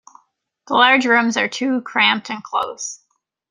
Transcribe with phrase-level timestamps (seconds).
[0.67, 3.01] The large rooms are too cramped and close.